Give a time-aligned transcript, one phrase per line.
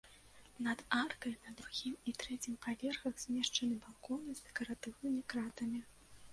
[0.67, 5.79] Над аркай на другім і трэцім паверхах змешчаны балконы з дэкаратыўнымі кратамі.